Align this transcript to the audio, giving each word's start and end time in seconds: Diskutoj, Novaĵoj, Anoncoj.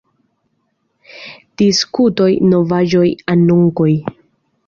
Diskutoj, 1.61 2.29
Novaĵoj, 2.55 3.05
Anoncoj. 3.35 3.89